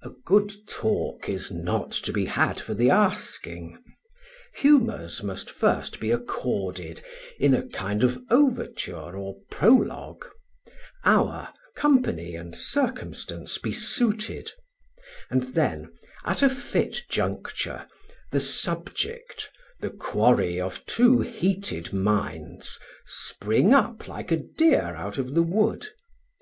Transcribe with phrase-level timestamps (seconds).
[0.00, 3.76] A good talk is not to be had for the asking.
[4.54, 7.04] Humours must first be accorded
[7.38, 10.24] in a kind of overture or prologue;
[11.04, 14.50] hour, company and circumstance be suited;
[15.28, 15.92] and then,
[16.24, 17.86] at a fit juncture,
[18.30, 19.50] the subject,
[19.80, 25.88] the quarry of two heated minds, spring up like a deer out of the wood.